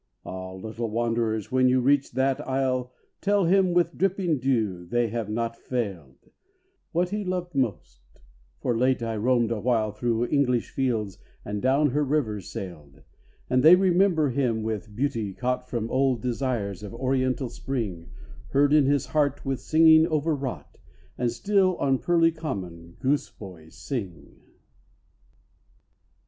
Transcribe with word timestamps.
Ah, 0.25 0.51
little 0.53 0.89
wanderers, 0.89 1.51
when 1.51 1.69
you 1.69 1.79
reach 1.79 2.13
that 2.13 2.41
isle 2.49 2.91
Tell 3.21 3.45
him, 3.45 3.71
with 3.71 3.95
dripping 3.95 4.39
dew, 4.39 4.83
they 4.87 5.09
have 5.09 5.29
not 5.29 5.55
failed, 5.55 6.31
216 6.93 7.19
EVENING 7.21 7.25
CLOUDS 7.29 7.51
217 8.63 8.63
What 8.63 8.75
he 8.79 8.93
loved 8.95 9.03
most; 9.03 9.03
for 9.03 9.03
late 9.03 9.03
I 9.03 9.15
roamed 9.15 9.51
awhile 9.51 9.91
Thro' 9.91 10.25
English 10.25 10.71
fields 10.71 11.19
and 11.45 11.61
down 11.61 11.91
her 11.91 12.03
rivers 12.03 12.49
sailed; 12.49 13.03
And 13.47 13.61
they 13.61 13.75
remember 13.75 14.31
him 14.31 14.63
with 14.63 14.95
beauty 14.95 15.35
caught 15.35 15.69
From 15.69 15.91
old 15.91 16.23
desires 16.23 16.81
of 16.81 16.95
Oriental 16.95 17.49
Spring 17.49 18.09
Heard 18.49 18.73
in 18.73 18.87
his 18.87 19.05
heart 19.05 19.45
with 19.45 19.61
singing 19.61 20.07
overwrought; 20.07 20.79
And 21.15 21.31
still 21.31 21.77
on 21.77 21.99
Purley 21.99 22.31
Common 22.31 22.97
gooseboys 23.01 23.73
sing. 23.75 24.41